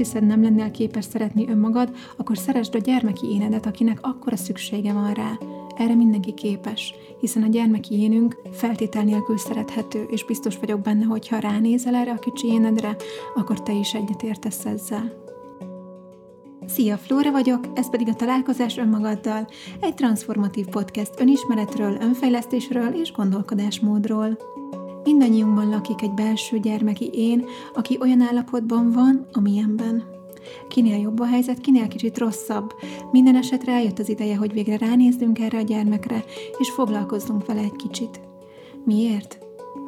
hiszed, 0.00 0.26
nem 0.26 0.42
lennél 0.42 0.70
képes 0.70 1.04
szeretni 1.04 1.48
önmagad, 1.48 1.96
akkor 2.16 2.38
szeresd 2.38 2.74
a 2.74 2.78
gyermeki 2.78 3.26
énedet, 3.26 3.66
akinek 3.66 3.98
akkora 4.00 4.36
szüksége 4.36 4.92
van 4.92 5.14
rá. 5.14 5.38
Erre 5.76 5.94
mindenki 5.94 6.34
képes, 6.34 6.94
hiszen 7.20 7.42
a 7.42 7.48
gyermeki 7.48 7.94
énünk 8.00 8.36
feltétel 8.52 9.02
nélkül 9.02 9.38
szerethető, 9.38 10.06
és 10.10 10.24
biztos 10.24 10.58
vagyok 10.58 10.80
benne, 10.80 11.04
hogy 11.04 11.28
ha 11.28 11.38
ránézel 11.38 11.94
erre 11.94 12.12
a 12.12 12.18
kicsi 12.18 12.46
énedre, 12.46 12.96
akkor 13.34 13.62
te 13.62 13.72
is 13.72 13.94
egyetértesz 13.94 14.64
ezzel. 14.64 15.12
Szia, 16.66 16.96
Flóra 16.96 17.30
vagyok, 17.30 17.64
ez 17.74 17.90
pedig 17.90 18.08
a 18.08 18.14
Találkozás 18.14 18.78
önmagaddal, 18.78 19.46
egy 19.80 19.94
transformatív 19.94 20.66
podcast 20.66 21.20
önismeretről, 21.20 21.96
önfejlesztésről 22.00 22.94
és 22.94 23.12
gondolkodásmódról. 23.12 24.38
Mindannyiunkban 25.04 25.68
lakik 25.68 26.02
egy 26.02 26.14
belső 26.14 26.58
gyermeki 26.58 27.10
én, 27.12 27.44
aki 27.74 27.98
olyan 28.00 28.20
állapotban 28.20 28.90
van, 28.90 29.26
amilyenben. 29.32 29.89
Kinél 30.70 30.96
jobb 30.96 31.20
a 31.20 31.26
helyzet, 31.26 31.60
kinél 31.60 31.88
kicsit 31.88 32.18
rosszabb. 32.18 32.74
Minden 33.12 33.36
esetre 33.36 33.72
eljött 33.72 33.98
az 33.98 34.08
ideje, 34.08 34.36
hogy 34.36 34.52
végre 34.52 34.76
ránézzünk 34.76 35.38
erre 35.38 35.58
a 35.58 35.62
gyermekre, 35.62 36.24
és 36.58 36.70
foglalkozzunk 36.70 37.46
vele 37.46 37.60
egy 37.60 37.76
kicsit. 37.76 38.20
Miért? 38.84 39.38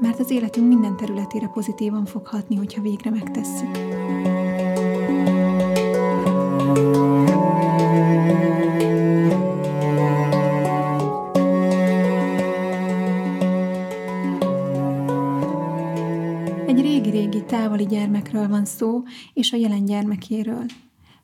Mert 0.01 0.19
az 0.19 0.31
életünk 0.31 0.69
minden 0.69 0.97
területére 0.97 1.47
pozitívan 1.47 2.05
fog 2.05 2.27
hatni, 2.27 2.57
hogyha 2.57 2.83
végre 2.83 3.11
megtesszük. 3.11 3.82
Távoli 17.83 18.01
gyermekről 18.01 18.49
van 18.49 18.65
szó, 18.65 19.03
és 19.35 19.53
a 19.53 19.57
jelen 19.57 19.85
gyermekéről. 19.85 20.67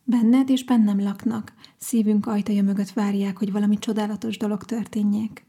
Benned 0.05 0.51
és 0.51 0.65
bennem 0.65 1.03
laknak, 1.03 1.53
szívünk 1.77 2.27
ajtaja 2.27 2.63
mögött 2.63 2.91
várják, 2.91 3.39
hogy 3.39 3.53
valami 3.53 3.79
csodálatos 3.79 4.37
dolog 4.37 4.65
történjék. 4.65 5.47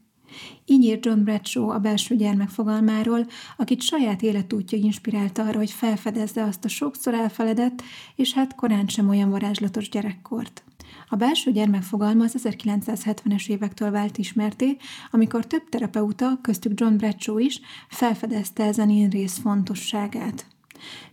Így 0.65 0.83
írt 0.83 1.05
John 1.05 1.23
Bradshaw 1.23 1.69
a 1.69 1.79
belső 1.79 2.15
gyermek 2.15 2.49
fogalmáról, 2.49 3.27
akit 3.57 3.81
saját 3.81 4.21
életútja 4.21 4.77
inspirálta 4.77 5.43
arra, 5.43 5.57
hogy 5.57 5.71
felfedezze 5.71 6.43
azt 6.43 6.65
a 6.65 6.67
sokszor 6.67 7.13
elfeledett, 7.13 7.81
és 8.15 8.33
hát 8.33 8.55
korán 8.55 8.87
sem 8.87 9.09
olyan 9.09 9.29
varázslatos 9.29 9.89
gyerekkort. 9.89 10.63
A 11.07 11.15
belső 11.15 11.51
gyermek 11.51 11.81
fogalma 11.81 12.23
az 12.23 12.35
1970-es 12.43 13.49
évektől 13.49 13.91
vált 13.91 14.17
ismerté, 14.17 14.77
amikor 15.11 15.47
több 15.47 15.69
terapeuta, 15.69 16.39
köztük 16.41 16.79
John 16.79 16.95
Bradshaw 16.95 17.37
is, 17.37 17.59
felfedezte 17.89 18.63
ezen 18.63 18.89
én 18.89 19.09
rész 19.09 19.37
fontosságát. 19.37 20.45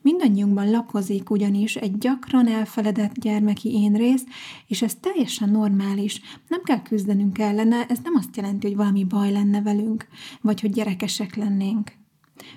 Mindannyiunkban 0.00 0.70
lakozik 0.70 1.30
ugyanis 1.30 1.76
egy 1.76 1.98
gyakran 1.98 2.48
elfeledett 2.48 3.14
gyermeki 3.14 3.72
énrész, 3.72 4.24
és 4.66 4.82
ez 4.82 4.94
teljesen 4.94 5.50
normális. 5.50 6.20
Nem 6.48 6.62
kell 6.62 6.82
küzdenünk 6.82 7.38
ellene, 7.38 7.86
ez 7.88 7.98
nem 8.02 8.14
azt 8.14 8.36
jelenti, 8.36 8.66
hogy 8.66 8.76
valami 8.76 9.04
baj 9.04 9.32
lenne 9.32 9.62
velünk, 9.62 10.06
vagy 10.40 10.60
hogy 10.60 10.72
gyerekesek 10.72 11.36
lennénk. 11.36 11.92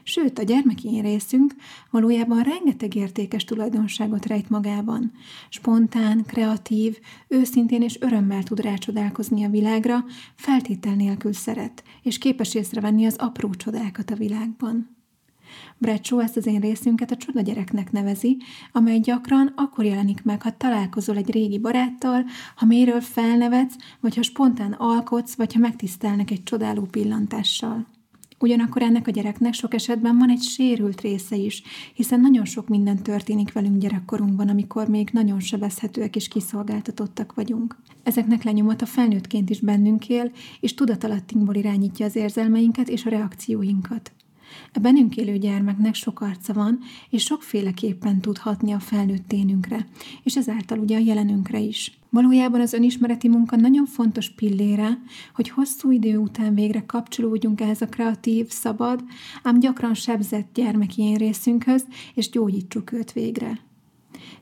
Sőt, 0.03 0.39
a 0.39 0.43
gyermeki 0.43 0.87
én 0.87 1.01
részünk 1.01 1.55
valójában 1.91 2.43
rengeteg 2.43 2.95
értékes 2.95 3.43
tulajdonságot 3.43 4.25
rejt 4.25 4.49
magában. 4.49 5.11
Spontán, 5.49 6.23
kreatív, 6.25 6.99
őszintén 7.27 7.81
és 7.81 7.97
örömmel 7.99 8.43
tud 8.43 8.59
rácsodálkozni 8.59 9.43
a 9.43 9.49
világra, 9.49 10.05
feltétel 10.35 10.95
nélkül 10.95 11.33
szeret, 11.33 11.83
és 12.01 12.17
képes 12.17 12.55
észrevenni 12.55 13.05
az 13.05 13.15
apró 13.15 13.49
csodákat 13.49 14.11
a 14.11 14.15
világban. 14.15 14.98
Bradshaw 15.77 16.19
ezt 16.19 16.37
az 16.37 16.45
én 16.45 16.59
részünket 16.59 17.11
a 17.11 17.17
csoda 17.17 17.41
gyereknek 17.41 17.91
nevezi, 17.91 18.37
amely 18.71 18.99
gyakran 18.99 19.53
akkor 19.55 19.85
jelenik 19.85 20.23
meg, 20.23 20.41
ha 20.41 20.57
találkozol 20.57 21.17
egy 21.17 21.31
régi 21.31 21.59
baráttal, 21.59 22.25
ha 22.55 22.65
méről 22.65 23.01
felnevetsz, 23.01 23.75
vagy 23.99 24.15
ha 24.15 24.21
spontán 24.21 24.71
alkotsz, 24.71 25.35
vagy 25.35 25.53
ha 25.53 25.59
megtisztelnek 25.59 26.31
egy 26.31 26.43
csodáló 26.43 26.81
pillantással. 26.81 27.87
Ugyanakkor 28.41 28.81
ennek 28.81 29.07
a 29.07 29.11
gyereknek 29.11 29.53
sok 29.53 29.73
esetben 29.73 30.17
van 30.17 30.29
egy 30.29 30.41
sérült 30.41 31.01
része 31.01 31.35
is, 31.35 31.63
hiszen 31.93 32.19
nagyon 32.19 32.45
sok 32.45 32.67
minden 32.67 33.03
történik 33.03 33.53
velünk 33.53 33.77
gyerekkorunkban, 33.77 34.49
amikor 34.49 34.87
még 34.87 35.09
nagyon 35.11 35.39
sebezhetőek 35.39 36.15
és 36.15 36.27
kiszolgáltatottak 36.27 37.33
vagyunk. 37.33 37.77
Ezeknek 38.03 38.43
lenyomata 38.43 38.85
felnőttként 38.85 39.49
is 39.49 39.59
bennünk 39.59 40.09
él, 40.09 40.31
és 40.59 40.73
tudatalattinkból 40.73 41.55
irányítja 41.55 42.05
az 42.05 42.15
érzelmeinket 42.15 42.89
és 42.89 43.05
a 43.05 43.09
reakcióinkat. 43.09 44.11
A 44.73 44.79
bennünk 44.79 45.17
élő 45.17 45.37
gyermeknek 45.37 45.95
sok 45.95 46.21
arca 46.21 46.53
van, 46.53 46.79
és 47.09 47.23
sokféleképpen 47.23 48.21
tud 48.21 48.37
hatni 48.37 48.71
a 48.71 48.79
felnőtt 48.79 49.33
énünkre, 49.33 49.87
és 50.23 50.35
ezáltal 50.35 50.79
ugye 50.79 50.95
a 50.95 50.99
jelenünkre 50.99 51.59
is. 51.59 51.99
Valójában 52.09 52.61
az 52.61 52.73
önismereti 52.73 53.27
munka 53.27 53.55
nagyon 53.55 53.85
fontos 53.85 54.29
pillére, 54.29 55.01
hogy 55.33 55.49
hosszú 55.49 55.91
idő 55.91 56.17
után 56.17 56.55
végre 56.55 56.85
kapcsolódjunk 56.85 57.61
ehhez 57.61 57.81
a 57.81 57.87
kreatív, 57.87 58.49
szabad, 58.49 59.03
ám 59.43 59.59
gyakran 59.59 59.93
sebzett 59.93 60.53
gyermeki 60.53 61.01
én 61.01 61.15
részünkhöz, 61.15 61.85
és 62.13 62.29
gyógyítsuk 62.29 62.91
őt 62.91 63.11
végre. 63.11 63.59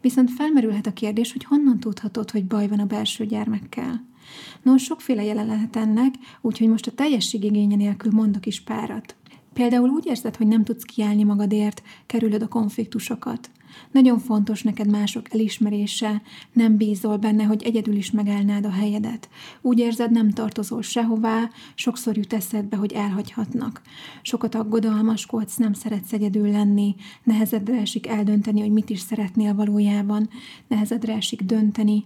Viszont 0.02 0.32
felmerülhet 0.32 0.88
a 0.88 0.94
kérdés, 0.94 1.32
hogy 1.32 1.44
honnan 1.44 1.80
tudhatod, 1.80 2.32
hogy 2.32 2.46
baj 2.46 2.68
van 2.68 2.80
a 2.80 2.86
belső 2.86 3.26
gyermekkel. 3.26 4.06
No, 4.62 4.78
sokféle 4.78 5.24
jelen 5.24 5.46
lehet 5.46 5.76
ennek, 5.76 6.14
úgyhogy 6.42 6.68
most 6.68 6.88
a 6.88 6.92
teljesség 6.92 7.44
igénye 7.44 7.76
nélkül 7.76 8.12
mondok 8.12 8.46
is 8.46 8.62
párat. 8.62 9.16
Például 9.58 9.90
úgy 9.90 10.06
érzed, 10.06 10.36
hogy 10.36 10.48
nem 10.48 10.64
tudsz 10.64 10.84
kiállni 10.84 11.24
magadért, 11.24 11.82
kerülöd 12.06 12.42
a 12.42 12.48
konfliktusokat. 12.48 13.50
Nagyon 13.92 14.20
fontos 14.20 14.64
neked 14.64 14.90
mások 14.90 15.34
elismerése, 15.34 16.22
nem 16.54 16.78
bízol 16.78 17.18
benne, 17.18 17.44
hogy 17.44 17.64
egyedül 17.64 17.96
is 17.96 18.12
megállnád 18.12 18.66
a 18.66 18.72
helyedet. 18.72 19.30
Úgy 19.62 19.80
érzed, 19.80 20.12
nem 20.12 20.30
tartozol 20.30 20.82
sehová, 20.82 21.50
sokszor 21.76 22.18
jut 22.18 22.34
eszedbe, 22.34 22.78
hogy 22.78 22.92
elhagyhatnak. 22.94 23.82
Sokat 24.22 24.56
aggodalmaskodsz, 24.56 25.56
nem 25.56 25.74
szeretsz 25.74 26.14
egyedül 26.14 26.52
lenni, 26.52 26.96
nehezedre 27.24 27.78
esik 27.78 28.08
eldönteni, 28.08 28.60
hogy 28.60 28.72
mit 28.72 28.90
is 28.90 29.00
szeretnél 29.00 29.56
valójában, 29.56 30.30
nehezedre 30.68 31.14
esik 31.14 31.42
dönteni. 31.42 32.06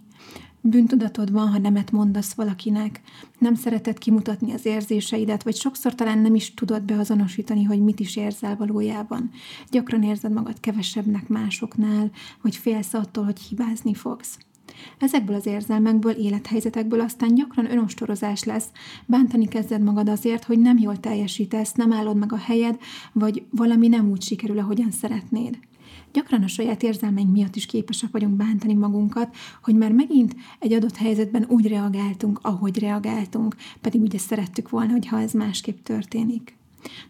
Bűntudatod 0.64 1.32
van, 1.32 1.48
ha 1.48 1.58
nemet 1.58 1.92
mondasz 1.92 2.34
valakinek, 2.34 3.02
nem 3.38 3.56
szereted 3.56 3.98
kimutatni 3.98 4.54
az 4.54 4.66
érzéseidet, 4.66 5.44
vagy 5.44 5.56
sokszor 5.56 5.96
talán 5.96 6.20
nem 6.20 6.36
is 6.36 6.54
tudod 6.54 6.84
beazonosítani, 6.84 7.64
hogy 7.64 7.82
mit 7.82 8.00
is 8.00 8.16
érzel 8.16 8.56
valójában. 8.56 9.32
Gyakran 9.70 10.04
érzed 10.04 10.32
magad 10.32 10.60
kevesebbnek 10.60 11.28
másoknál, 11.28 12.12
vagy 12.42 12.56
félsz 12.56 12.94
attól, 12.94 13.24
hogy 13.24 13.40
hibázni 13.40 13.94
fogsz. 13.94 14.38
Ezekből 15.00 15.36
az 15.36 15.46
érzelmekből, 15.46 16.12
élethelyzetekből 16.12 17.02
aztán 17.02 17.36
gyakran 17.36 17.72
önostorozás 17.72 18.44
lesz, 18.44 18.72
bántani 19.06 19.48
kezded 19.48 19.82
magad 19.82 20.10
azért, 20.10 20.44
hogy 20.44 20.60
nem 20.60 20.78
jól 20.78 21.00
teljesítesz, 21.00 21.74
nem 21.74 21.92
állod 21.92 22.18
meg 22.18 22.34
a 22.34 22.38
helyed, 22.38 22.80
vagy 23.14 23.44
valami 23.50 23.88
nem 23.88 24.10
úgy 24.10 24.22
sikerül, 24.22 24.60
ahogyan 24.60 24.92
szeretnéd. 24.92 25.58
Gyakran 26.14 26.44
a 26.44 26.48
saját 26.48 26.84
érzelmeink 26.84 27.32
miatt 27.32 27.56
is 27.56 27.66
képesek 27.66 28.12
vagyunk 28.12 28.36
bántani 28.36 28.74
magunkat, 28.74 29.36
hogy 29.64 29.76
már 29.76 29.92
megint 29.92 30.36
egy 30.60 30.74
adott 30.74 30.96
helyzetben 30.96 31.46
úgy 31.48 31.68
reagáltunk, 31.68 32.40
ahogy 32.42 32.80
reagáltunk, 32.80 33.56
pedig 33.82 34.02
ugye 34.02 34.18
szerettük 34.18 34.70
volna, 34.70 34.92
hogyha 34.92 35.20
ez 35.20 35.32
másképp 35.32 35.84
történik. 35.84 36.60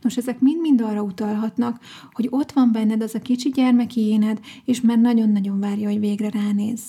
Nos, 0.01 0.17
ezek 0.17 0.40
mind-mind 0.40 0.81
arra 0.81 1.01
utalhatnak, 1.01 1.79
hogy 2.11 2.28
ott 2.29 2.51
van 2.51 2.72
benned 2.72 3.01
az 3.01 3.16
a 3.16 3.19
kicsi 3.19 3.50
gyermeki 3.50 4.01
éned, 4.01 4.40
és 4.66 4.81
már 4.81 4.97
nagyon-nagyon 4.97 5.59
várja, 5.59 5.90
hogy 5.90 6.00
végre 6.00 6.29
ránéz. 6.29 6.81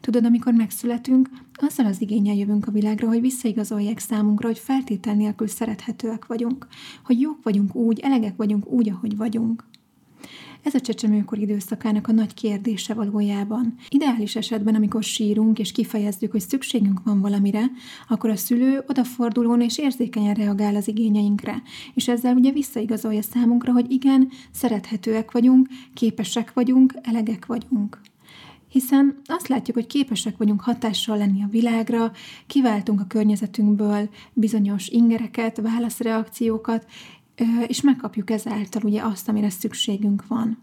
Tudod, 0.00 0.24
amikor 0.24 0.52
megszületünk, 0.52 1.28
azzal 1.54 1.86
az 1.86 2.00
igényel 2.00 2.34
jövünk 2.34 2.66
a 2.66 2.70
világra, 2.70 3.08
hogy 3.08 3.20
visszaigazolják 3.20 3.98
számunkra, 3.98 4.46
hogy 4.46 4.58
feltétel 4.58 5.14
nélkül 5.14 5.46
szerethetőek 5.46 6.26
vagyunk, 6.26 6.66
hogy 7.04 7.20
jók 7.20 7.42
vagyunk 7.42 7.74
úgy, 7.74 8.00
elegek 8.00 8.36
vagyunk 8.36 8.66
úgy, 8.66 8.90
ahogy 8.90 9.16
vagyunk. 9.16 9.64
Ez 10.62 10.74
a 10.74 10.80
csecsemőkor 10.80 11.38
időszakának 11.38 12.08
a 12.08 12.12
nagy 12.12 12.34
kérdése 12.34 12.94
valójában. 12.94 13.74
Ideális 13.88 14.36
esetben, 14.36 14.74
amikor 14.74 15.02
sírunk 15.02 15.58
és 15.58 15.72
kifejezzük, 15.72 16.30
hogy 16.30 16.40
szükségünk 16.40 17.00
van 17.04 17.20
valamire, 17.20 17.64
akkor 18.08 18.30
a 18.30 18.36
szülő 18.36 18.84
odafordulón 18.86 19.60
és 19.60 19.78
érzékenyen 19.78 20.34
reagál 20.34 20.76
az 20.76 20.88
igényeinkre, 20.88 21.62
és 21.94 22.08
ezzel 22.08 22.34
ugye 22.34 22.50
visszaigazolja 22.50 23.22
számunkra, 23.22 23.72
hogy 23.72 23.90
igen, 23.90 24.30
szerethetőek 24.50 25.30
vagyunk, 25.30 25.68
képesek 25.94 26.52
vagyunk, 26.52 26.94
elegek 27.02 27.46
vagyunk 27.46 28.00
hiszen 28.70 29.20
azt 29.26 29.48
látjuk, 29.48 29.76
hogy 29.76 29.86
képesek 29.86 30.36
vagyunk 30.36 30.60
hatással 30.60 31.16
lenni 31.16 31.42
a 31.42 31.48
világra, 31.50 32.12
kiváltunk 32.46 33.00
a 33.00 33.06
környezetünkből 33.08 34.08
bizonyos 34.32 34.88
ingereket, 34.88 35.60
válaszreakciókat, 35.60 36.86
és 37.66 37.80
megkapjuk 37.80 38.30
ezáltal 38.30 38.82
ugye 38.84 39.02
azt, 39.02 39.28
amire 39.28 39.50
szükségünk 39.50 40.26
van. 40.26 40.58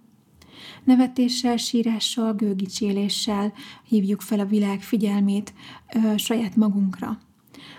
Nevetéssel, 0.83 1.57
sírással, 1.57 2.33
gőgicséléssel 2.33 3.53
hívjuk 3.87 4.21
fel 4.21 4.39
a 4.39 4.45
világ 4.45 4.81
figyelmét 4.81 5.53
ö, 5.93 6.17
saját 6.17 6.55
magunkra. 6.55 7.19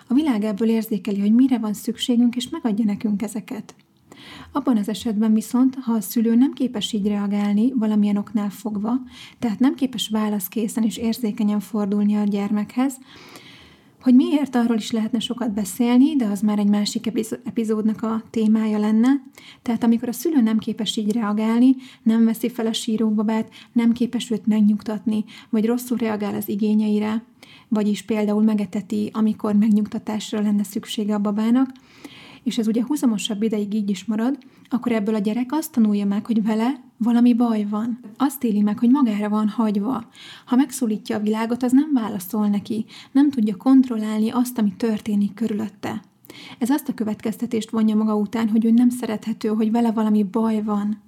A 0.09 0.15
világ 0.15 0.45
ebből 0.45 0.69
érzékeli, 0.69 1.21
hogy 1.21 1.35
mire 1.35 1.59
van 1.59 1.75
szükségünk, 1.75 2.37
és 2.37 2.49
megadja 2.49 2.85
nekünk 2.85 3.23
ezeket. 3.23 3.75
Abban 4.53 4.77
az 4.77 4.89
esetben 4.89 5.33
viszont, 5.33 5.75
ha 5.75 5.93
a 5.93 6.01
szülő 6.01 6.35
nem 6.35 6.53
képes 6.53 6.93
így 6.93 7.07
reagálni 7.07 7.73
valamilyen 7.73 8.17
oknál 8.17 8.51
fogva, 8.51 8.93
tehát 9.39 9.59
nem 9.59 9.75
képes 9.75 10.09
válaszkészen 10.09 10.85
és 10.85 10.97
érzékenyen 10.97 11.61
fordulni 11.61 12.17
a 12.17 12.25
gyermekhez, 12.25 12.99
hogy 14.03 14.15
miért, 14.15 14.55
arról 14.55 14.77
is 14.77 14.91
lehetne 14.91 15.19
sokat 15.19 15.53
beszélni, 15.53 16.17
de 16.17 16.25
az 16.25 16.41
már 16.41 16.59
egy 16.59 16.69
másik 16.69 17.11
epizódnak 17.45 18.03
a 18.03 18.23
témája 18.31 18.79
lenne. 18.79 19.09
Tehát 19.63 19.85
amikor 19.85 20.09
a 20.09 20.13
szülő 20.13 20.41
nem 20.41 20.59
képes 20.59 20.97
így 20.97 21.13
reagálni, 21.13 21.77
nem 22.03 22.25
veszi 22.25 22.49
fel 22.49 22.67
a 22.67 22.73
síróbabát, 22.73 23.51
nem 23.73 23.93
képes 23.93 24.31
őt 24.31 24.47
megnyugtatni, 24.47 25.25
vagy 25.51 25.67
rosszul 25.67 25.99
reagál 25.99 26.35
az 26.35 26.49
igényeire, 26.49 27.23
vagyis 27.69 28.03
például 28.03 28.43
megeteti, 28.43 29.11
amikor 29.13 29.55
megnyugtatásra 29.55 30.41
lenne 30.41 30.63
szüksége 30.63 31.15
a 31.15 31.19
babának, 31.19 31.71
és 32.49 32.59
ez 32.59 32.67
ugye 32.69 32.85
húzamosabb 32.87 33.43
ideig 33.43 33.75
így 33.75 33.91
is 33.91 34.05
marad, 34.05 34.39
akkor 34.69 34.93
ebből 34.93 35.15
a 35.15 35.19
gyerek 35.19 35.53
azt 35.53 35.73
tanulja 35.73 36.07
meg, 36.07 36.27
hogy 36.27 36.43
vele 36.43 36.81
valami 36.97 37.35
baj 37.35 37.67
van. 37.71 38.01
Azt 38.17 38.45
éli 38.45 38.61
meg, 38.61 38.79
hogy 38.79 38.91
magára 38.91 39.29
van 39.29 39.49
hagyva. 39.49 40.05
Ha 40.47 40.57
megszólítja 40.57 41.17
a 41.17 41.21
világot, 41.21 41.63
az 41.63 41.73
nem 41.73 41.91
válaszol 41.93 42.49
neki, 42.49 42.85
nem 43.13 43.31
tudja 43.31 43.57
kontrollálni 43.57 44.31
azt, 44.31 44.59
ami 44.59 44.73
történik 44.77 45.35
körülötte. 45.35 46.03
Ez 46.59 46.71
azt 46.71 46.89
a 46.89 46.95
következtetést 46.95 47.71
vonja 47.71 47.97
maga 47.97 48.17
után, 48.17 48.49
hogy 48.49 48.65
ő 48.65 48.71
nem 48.71 48.89
szerethető, 48.91 49.49
hogy 49.49 49.71
vele 49.71 49.93
valami 49.93 50.23
baj 50.23 50.63
van. 50.63 51.03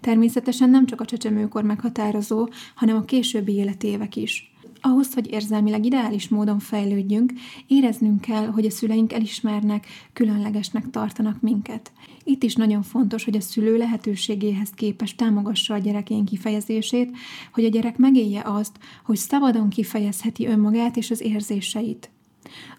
Természetesen 0.00 0.70
nem 0.70 0.86
csak 0.86 1.00
a 1.00 1.04
csecsemőkor 1.04 1.62
meghatározó, 1.62 2.48
hanem 2.74 2.96
a 2.96 3.04
későbbi 3.04 3.52
életévek 3.52 4.16
is. 4.16 4.55
Ahhoz, 4.80 5.14
hogy 5.14 5.30
érzelmileg 5.30 5.84
ideális 5.84 6.28
módon 6.28 6.58
fejlődjünk, 6.58 7.32
éreznünk 7.66 8.20
kell, 8.20 8.46
hogy 8.46 8.64
a 8.66 8.70
szüleink 8.70 9.12
elismernek, 9.12 9.86
különlegesnek 10.12 10.90
tartanak 10.90 11.40
minket. 11.40 11.92
Itt 12.24 12.42
is 12.42 12.54
nagyon 12.54 12.82
fontos, 12.82 13.24
hogy 13.24 13.36
a 13.36 13.40
szülő 13.40 13.76
lehetőségéhez 13.76 14.70
képes 14.70 15.14
támogassa 15.14 15.74
a 15.74 15.78
gyerekén 15.78 16.24
kifejezését, 16.24 17.16
hogy 17.52 17.64
a 17.64 17.68
gyerek 17.68 17.96
megélje 17.96 18.42
azt, 18.44 18.78
hogy 19.04 19.16
szabadon 19.16 19.68
kifejezheti 19.68 20.46
önmagát 20.46 20.96
és 20.96 21.10
az 21.10 21.20
érzéseit. 21.20 22.10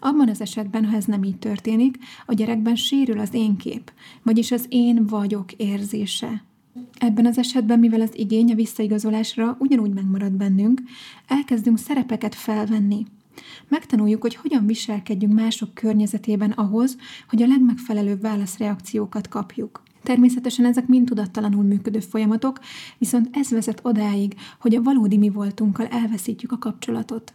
Abban 0.00 0.28
az 0.28 0.40
esetben, 0.40 0.84
ha 0.84 0.96
ez 0.96 1.04
nem 1.04 1.22
így 1.22 1.38
történik, 1.38 1.98
a 2.26 2.34
gyerekben 2.34 2.76
sérül 2.76 3.18
az 3.18 3.34
én 3.34 3.56
kép, 3.56 3.92
vagyis 4.22 4.50
az 4.50 4.66
én 4.68 5.06
vagyok 5.06 5.52
érzése. 5.52 6.44
Ebben 6.98 7.26
az 7.26 7.38
esetben, 7.38 7.78
mivel 7.78 8.00
az 8.00 8.10
igény 8.12 8.52
a 8.52 8.54
visszaigazolásra 8.54 9.56
ugyanúgy 9.58 9.92
megmarad 9.92 10.32
bennünk, 10.32 10.82
elkezdünk 11.26 11.78
szerepeket 11.78 12.34
felvenni. 12.34 13.06
Megtanuljuk, 13.68 14.22
hogy 14.22 14.34
hogyan 14.34 14.66
viselkedjünk 14.66 15.34
mások 15.34 15.74
környezetében 15.74 16.50
ahhoz, 16.50 16.96
hogy 17.28 17.42
a 17.42 17.46
legmegfelelőbb 17.46 18.20
válaszreakciókat 18.20 19.28
kapjuk. 19.28 19.82
Természetesen 20.02 20.64
ezek 20.64 20.86
mind 20.86 21.06
tudattalanul 21.06 21.64
működő 21.64 22.00
folyamatok, 22.00 22.60
viszont 22.98 23.28
ez 23.32 23.50
vezet 23.50 23.80
odáig, 23.82 24.34
hogy 24.60 24.74
a 24.74 24.82
valódi 24.82 25.16
mi 25.16 25.28
voltunkkal 25.28 25.86
elveszítjük 25.86 26.52
a 26.52 26.58
kapcsolatot. 26.58 27.34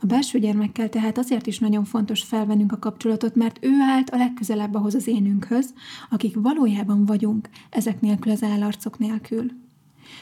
A 0.00 0.06
belső 0.06 0.38
gyermekkel 0.38 0.88
tehát 0.88 1.18
azért 1.18 1.46
is 1.46 1.58
nagyon 1.58 1.84
fontos 1.84 2.22
felvennünk 2.22 2.72
a 2.72 2.78
kapcsolatot, 2.78 3.34
mert 3.34 3.58
ő 3.60 3.70
állt 3.80 4.10
a 4.10 4.16
legközelebb 4.16 4.74
ahhoz 4.74 4.94
az 4.94 5.06
énünkhöz, 5.06 5.74
akik 6.10 6.34
valójában 6.34 7.04
vagyunk, 7.04 7.48
ezek 7.70 8.00
nélkül 8.00 8.32
az 8.32 8.42
állarcok 8.42 8.98
nélkül. 8.98 9.50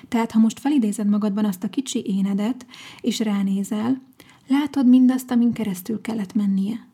Tehát, 0.08 0.30
ha 0.32 0.38
most 0.38 0.60
felidézed 0.60 1.08
magadban 1.08 1.44
azt 1.44 1.64
a 1.64 1.68
kicsi 1.68 2.02
énedet, 2.06 2.66
és 3.00 3.18
ránézel, 3.18 4.00
látod 4.46 4.86
mindazt, 4.86 5.30
amin 5.30 5.52
keresztül 5.52 6.00
kellett 6.00 6.34
mennie. 6.34 6.88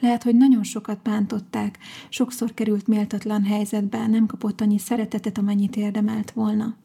Lehet, 0.00 0.22
hogy 0.22 0.34
nagyon 0.34 0.62
sokat 0.62 1.02
bántották, 1.02 1.78
sokszor 2.08 2.54
került 2.54 2.86
méltatlan 2.86 3.44
helyzetbe, 3.44 4.06
nem 4.06 4.26
kapott 4.26 4.60
annyi 4.60 4.78
szeretetet, 4.78 5.38
amennyit 5.38 5.76
érdemelt 5.76 6.30
volna. 6.30 6.76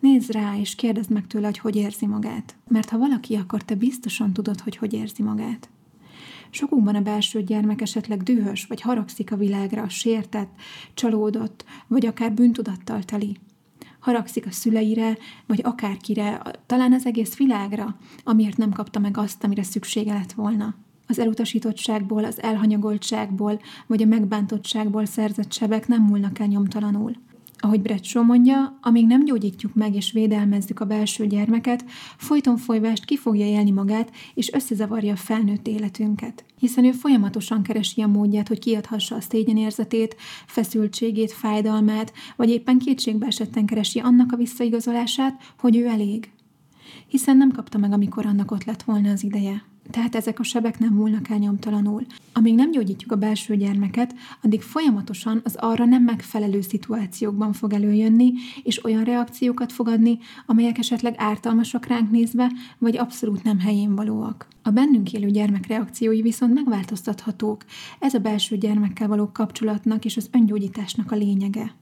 Nézd 0.00 0.30
rá, 0.30 0.56
és 0.56 0.74
kérdezd 0.74 1.10
meg 1.10 1.26
tőle, 1.26 1.46
hogy 1.46 1.58
hogy 1.58 1.76
érzi 1.76 2.06
magát. 2.06 2.56
Mert 2.68 2.88
ha 2.88 2.98
valaki, 2.98 3.34
akkor 3.34 3.62
te 3.62 3.74
biztosan 3.74 4.32
tudod, 4.32 4.60
hogy 4.60 4.76
hogy 4.76 4.92
érzi 4.92 5.22
magát. 5.22 5.68
Sokunkban 6.50 6.94
a 6.94 7.00
belső 7.00 7.42
gyermek 7.42 7.80
esetleg 7.80 8.22
dühös, 8.22 8.64
vagy 8.66 8.80
haragszik 8.80 9.32
a 9.32 9.36
világra, 9.36 9.88
sértett, 9.88 10.52
csalódott, 10.94 11.64
vagy 11.86 12.06
akár 12.06 12.32
bűntudattal 12.32 13.02
teli. 13.02 13.36
Haragszik 13.98 14.46
a 14.46 14.50
szüleire, 14.50 15.18
vagy 15.46 15.60
akárkire, 15.64 16.42
talán 16.66 16.92
az 16.92 17.06
egész 17.06 17.36
világra, 17.36 17.96
amiért 18.24 18.56
nem 18.56 18.72
kapta 18.72 18.98
meg 18.98 19.16
azt, 19.16 19.44
amire 19.44 19.62
szüksége 19.62 20.12
lett 20.12 20.32
volna. 20.32 20.74
Az 21.06 21.18
elutasítottságból, 21.18 22.24
az 22.24 22.42
elhanyagoltságból, 22.42 23.60
vagy 23.86 24.02
a 24.02 24.06
megbántottságból 24.06 25.04
szerzett 25.04 25.52
sebek 25.52 25.86
nem 25.86 26.02
múlnak 26.02 26.38
el 26.38 26.46
nyomtalanul. 26.46 27.12
Ahogy 27.60 27.80
Bradshaw 27.80 28.24
mondja, 28.24 28.78
amíg 28.82 29.06
nem 29.06 29.24
gyógyítjuk 29.24 29.74
meg 29.74 29.94
és 29.94 30.12
védelmezzük 30.12 30.80
a 30.80 30.84
belső 30.84 31.26
gyermeket, 31.26 31.84
folyton 32.16 32.56
folyvást 32.56 33.04
ki 33.04 33.16
fogja 33.16 33.46
élni 33.46 33.70
magát, 33.70 34.12
és 34.34 34.52
összezavarja 34.52 35.12
a 35.12 35.16
felnőtt 35.16 35.66
életünket. 35.66 36.44
Hiszen 36.58 36.84
ő 36.84 36.92
folyamatosan 36.92 37.62
keresi 37.62 38.02
a 38.02 38.06
módját, 38.06 38.48
hogy 38.48 38.58
kiadhassa 38.58 39.14
a 39.16 39.20
szégyenérzetét, 39.20 40.16
feszültségét, 40.46 41.32
fájdalmát, 41.32 42.12
vagy 42.36 42.50
éppen 42.50 42.78
kétségbe 42.78 43.26
esetten 43.26 43.66
keresi 43.66 43.98
annak 43.98 44.32
a 44.32 44.36
visszaigazolását, 44.36 45.52
hogy 45.58 45.76
ő 45.76 45.86
elég. 45.86 46.30
Hiszen 47.06 47.36
nem 47.36 47.50
kapta 47.50 47.78
meg, 47.78 47.92
amikor 47.92 48.26
annak 48.26 48.50
ott 48.50 48.64
lett 48.64 48.82
volna 48.82 49.10
az 49.10 49.22
ideje. 49.22 49.62
Tehát 49.90 50.14
ezek 50.14 50.38
a 50.38 50.42
sebek 50.42 50.78
nem 50.78 50.92
múlnak 50.92 51.28
el 51.28 51.38
nyomtalanul. 51.38 52.06
Amíg 52.32 52.54
nem 52.54 52.70
gyógyítjuk 52.70 53.12
a 53.12 53.16
belső 53.16 53.56
gyermeket, 53.56 54.14
addig 54.42 54.62
folyamatosan 54.62 55.40
az 55.44 55.54
arra 55.56 55.84
nem 55.84 56.02
megfelelő 56.02 56.60
szituációkban 56.60 57.52
fog 57.52 57.72
előjönni, 57.72 58.32
és 58.62 58.84
olyan 58.84 59.04
reakciókat 59.04 59.72
fog 59.72 59.88
adni, 59.88 60.18
amelyek 60.46 60.78
esetleg 60.78 61.14
ártalmasak 61.16 61.86
ránk 61.86 62.10
nézve, 62.10 62.52
vagy 62.78 62.96
abszolút 62.96 63.42
nem 63.42 63.58
helyén 63.58 63.94
valóak. 63.94 64.48
A 64.62 64.70
bennünk 64.70 65.12
élő 65.12 65.30
gyermek 65.30 65.66
reakciói 65.66 66.22
viszont 66.22 66.54
megváltoztathatók. 66.54 67.64
Ez 67.98 68.14
a 68.14 68.18
belső 68.18 68.56
gyermekkel 68.56 69.08
való 69.08 69.30
kapcsolatnak 69.32 70.04
és 70.04 70.16
az 70.16 70.28
öngyógyításnak 70.32 71.12
a 71.12 71.16
lényege. 71.16 71.74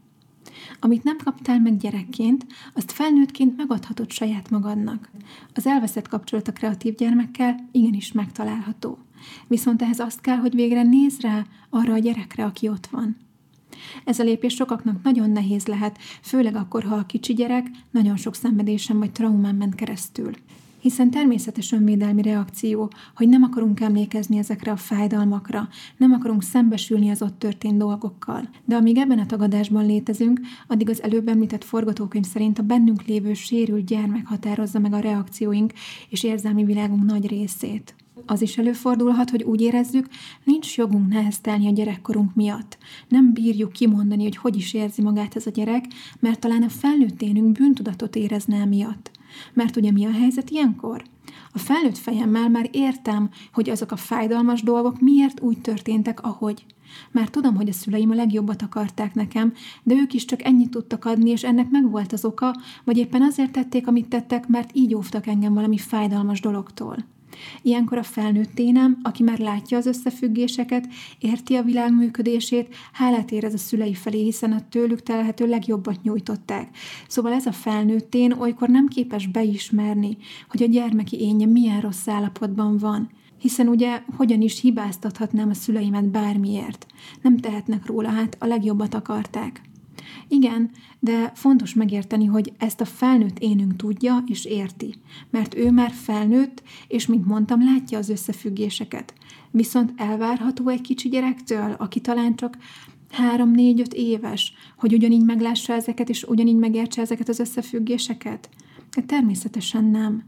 Amit 0.81 1.05
nem 1.05 1.17
kaptál 1.25 1.61
meg 1.61 1.77
gyerekként, 1.77 2.47
azt 2.75 2.93
felnőttként 2.93 3.57
megadhatod 3.57 4.11
saját 4.11 4.51
magadnak. 4.51 5.11
Az 5.55 5.67
elveszett 5.67 6.09
kapcsolat 6.09 6.49
a 6.49 6.53
kreatív 6.53 6.95
gyermekkel 6.95 7.69
igenis 7.73 8.13
megtalálható. 8.13 8.99
Viszont 9.47 9.83
ehhez 9.83 9.99
azt 9.99 10.21
kell, 10.21 10.37
hogy 10.37 10.55
végre 10.55 10.83
néz 10.83 11.21
rá 11.21 11.45
arra 11.71 11.93
a 11.93 11.99
gyerekre, 11.99 12.45
aki 12.45 12.69
ott 12.69 12.87
van. 12.87 13.17
Ez 14.05 14.19
a 14.19 14.25
lépés 14.25 14.55
sokaknak 14.55 15.03
nagyon 15.03 15.31
nehéz 15.31 15.67
lehet, 15.67 15.99
főleg 16.23 16.57
akkor, 16.57 16.83
ha 16.85 16.95
a 16.95 17.07
kicsi 17.07 17.35
gyerek 17.35 17.67
nagyon 17.91 18.17
sok 18.17 18.35
szenvedésen 18.35 18.99
vagy 18.99 19.13
traumán 19.13 19.55
ment 19.55 19.75
keresztül 19.75 20.33
hiszen 20.87 21.11
természetes 21.11 21.73
önvédelmi 21.73 22.23
reakció, 22.23 22.91
hogy 23.15 23.29
nem 23.29 23.43
akarunk 23.43 23.81
emlékezni 23.81 24.39
ezekre 24.39 24.73
a 24.73 24.77
fájdalmakra, 24.77 25.69
nem 25.97 26.13
akarunk 26.13 26.43
szembesülni 26.43 27.11
az 27.11 27.23
ott 27.23 27.39
történt 27.39 27.79
dolgokkal. 27.79 28.49
De 28.65 28.77
amíg 28.77 28.97
ebben 28.97 29.19
a 29.19 29.27
tagadásban 29.27 29.87
létezünk, 29.87 30.41
addig 30.67 30.89
az 30.89 31.03
előbb 31.03 31.29
említett 31.29 31.65
forgatókönyv 31.65 32.25
szerint 32.25 32.59
a 32.59 32.63
bennünk 32.63 33.03
lévő 33.03 33.35
sérült 33.35 33.85
gyermek 33.85 34.27
határozza 34.27 34.79
meg 34.79 34.93
a 34.93 34.99
reakcióink 34.99 35.73
és 36.09 36.23
érzelmi 36.23 36.65
világunk 36.65 37.05
nagy 37.05 37.27
részét. 37.27 37.95
Az 38.27 38.43
is 38.43 38.59
előfordulhat, 38.59 39.31
hogy 39.31 39.43
úgy 39.43 39.61
érezzük, 39.61 40.09
nincs 40.45 40.77
jogunk 40.77 41.09
neheztelni 41.09 41.67
a 41.67 41.73
gyerekkorunk 41.73 42.35
miatt. 42.35 42.79
Nem 43.09 43.33
bírjuk 43.33 43.73
kimondani, 43.73 44.23
hogy 44.23 44.37
hogy 44.37 44.57
is 44.57 44.75
érzi 44.75 45.03
magát 45.03 45.37
ez 45.37 45.47
a 45.47 45.51
gyerek, 45.51 45.85
mert 46.21 46.41
talán 46.41 46.63
a 46.63 46.69
felnőtt 46.69 47.25
bűntudatot 47.53 48.17
érezne 48.17 48.65
miatt. 48.65 49.16
Mert 49.53 49.77
ugye 49.77 49.91
mi 49.91 50.07
a 50.07 50.11
helyzet 50.11 50.51
ilyenkor? 50.51 51.03
A 51.53 51.59
felnőtt 51.59 51.99
fejemmel 51.99 52.49
már 52.49 52.69
értem, 52.73 53.31
hogy 53.53 53.71
azok 53.71 53.91
a 53.91 53.97
fájdalmas 53.97 54.63
dolgok 54.63 55.01
miért 55.01 55.41
úgy 55.41 55.61
történtek, 55.61 56.23
ahogy. 56.23 56.67
Már 57.11 57.29
tudom, 57.31 57.57
hogy 57.57 57.69
a 57.69 57.73
szüleim 57.73 58.11
a 58.11 58.15
legjobbat 58.15 58.63
akarták 58.63 59.15
nekem, 59.15 59.53
de 59.83 59.95
ők 59.95 60.13
is 60.13 60.25
csak 60.25 60.45
ennyit 60.45 60.71
tudtak 60.71 61.05
adni, 61.05 61.31
és 61.31 61.45
ennek 61.45 61.71
megvolt 61.71 62.13
az 62.13 62.25
oka, 62.25 62.55
vagy 62.85 62.97
éppen 62.97 63.23
azért 63.23 63.53
tették, 63.53 63.87
amit 63.87 64.09
tettek, 64.09 64.49
mert 64.49 64.71
így 64.73 64.95
óvtak 64.95 65.27
engem 65.27 65.55
valami 65.55 65.79
fájdalmas 65.79 66.41
dologtól. 66.41 66.97
Ilyenkor 67.63 67.99
a 67.99 68.03
felnőtt 68.03 68.59
énem, 68.59 68.99
aki 69.03 69.23
már 69.23 69.39
látja 69.39 69.77
az 69.77 69.87
összefüggéseket, 69.87 70.89
érti 71.19 71.55
a 71.55 71.63
világ 71.63 71.95
működését, 71.95 72.75
hálát 72.93 73.31
érez 73.31 73.55
a 73.55 73.59
szülei 73.59 73.95
felé, 73.95 74.23
hiszen 74.23 74.53
a 74.53 74.69
tőlük 74.69 75.03
telhető 75.03 75.47
legjobbat 75.47 76.03
nyújtották. 76.03 76.77
Szóval 77.09 77.33
ez 77.33 77.47
a 77.47 77.53
felnőtt 77.53 78.15
én 78.15 78.33
olykor 78.33 78.69
nem 78.69 78.87
képes 78.87 79.27
beismerni, 79.27 80.17
hogy 80.49 80.63
a 80.63 80.67
gyermeki 80.67 81.21
énje 81.21 81.47
milyen 81.47 81.81
rossz 81.81 82.09
állapotban 82.09 82.79
van, 82.79 83.11
hiszen 83.39 83.69
ugye 83.69 84.03
hogyan 84.17 84.41
is 84.41 84.61
hibáztathatnám 84.61 85.49
a 85.49 85.55
szüleimet 85.55 86.09
bármiért. 86.09 86.87
Nem 87.23 87.37
tehetnek 87.37 87.87
róla, 87.87 88.09
hát 88.09 88.37
a 88.41 88.47
legjobbat 88.47 88.95
akarták. 88.95 89.61
Igen, 90.29 90.71
de 90.99 91.33
fontos 91.35 91.75
megérteni, 91.75 92.25
hogy 92.25 92.53
ezt 92.59 92.81
a 92.81 92.85
felnőtt 92.85 93.39
énünk 93.39 93.77
tudja 93.77 94.25
és 94.27 94.45
érti, 94.45 94.95
mert 95.31 95.55
ő 95.55 95.71
már 95.71 95.91
felnőtt, 95.91 96.63
és 96.89 97.07
mint 97.07 97.27
mondtam, 97.27 97.65
látja 97.65 97.99
az 97.99 98.09
összefüggéseket. 98.09 99.15
Viszont 99.51 99.93
elvárható 99.97 100.69
egy 100.69 100.81
kicsi 100.81 101.09
gyerektől, 101.09 101.75
aki 101.79 102.01
talán 102.01 102.37
csak 102.37 102.57
három-négy-öt 103.11 103.95
éves, 103.95 104.53
hogy 104.77 104.93
ugyanígy 104.93 105.25
meglássa 105.25 105.73
ezeket, 105.73 106.09
és 106.09 106.23
ugyanígy 106.23 106.57
megértse 106.57 107.01
ezeket 107.01 107.29
az 107.29 107.39
összefüggéseket? 107.39 108.49
De 108.95 109.03
természetesen 109.03 109.85
nem. 109.85 110.25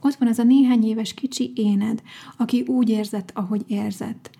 Ott 0.00 0.14
van 0.14 0.28
az 0.28 0.38
a 0.38 0.42
néhány 0.42 0.84
éves 0.84 1.14
kicsi 1.14 1.52
éned, 1.54 2.02
aki 2.36 2.60
úgy 2.60 2.88
érzett, 2.88 3.30
ahogy 3.34 3.64
érzett. 3.66 4.30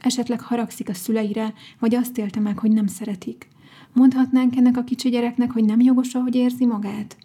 Esetleg 0.00 0.40
haragszik 0.40 0.88
a 0.88 0.94
szüleire, 0.94 1.54
vagy 1.78 1.94
azt 1.94 2.18
élte 2.18 2.40
meg, 2.40 2.58
hogy 2.58 2.70
nem 2.70 2.86
szeretik. 2.86 3.48
Mondhatnánk 3.96 4.56
ennek 4.56 4.76
a 4.76 4.84
kicsi 4.84 5.08
gyereknek, 5.08 5.50
hogy 5.50 5.64
nem 5.64 5.80
jogos, 5.80 6.14
ahogy 6.14 6.34
érzi 6.34 6.66
magát? 6.66 7.16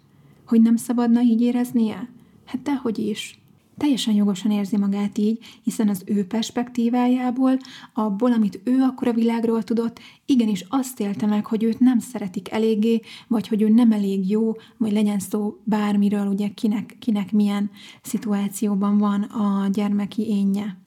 Hogy 0.46 0.60
nem 0.60 0.76
szabadna 0.76 1.20
így 1.20 1.40
éreznie? 1.40 2.08
Hát 2.44 2.62
dehogy 2.62 2.98
is. 2.98 3.38
Teljesen 3.76 4.14
jogosan 4.14 4.50
érzi 4.50 4.76
magát 4.76 5.18
így, 5.18 5.38
hiszen 5.62 5.88
az 5.88 6.02
ő 6.06 6.26
perspektívájából, 6.26 7.58
abból, 7.94 8.32
amit 8.32 8.60
ő 8.64 8.80
akkor 8.80 9.08
a 9.08 9.12
világról 9.12 9.62
tudott, 9.62 10.00
igenis 10.26 10.64
azt 10.68 11.00
élte 11.00 11.26
meg, 11.26 11.46
hogy 11.46 11.62
őt 11.62 11.78
nem 11.78 11.98
szeretik 11.98 12.50
eléggé, 12.50 13.00
vagy 13.28 13.48
hogy 13.48 13.62
ő 13.62 13.68
nem 13.68 13.92
elég 13.92 14.30
jó, 14.30 14.52
vagy 14.76 14.92
legyen 14.92 15.18
szó 15.18 15.56
bármiről, 15.64 16.26
ugye 16.26 16.48
kinek, 16.48 16.96
kinek 16.98 17.32
milyen 17.32 17.70
szituációban 18.02 18.98
van 18.98 19.22
a 19.22 19.68
gyermeki 19.68 20.28
énje. 20.28 20.81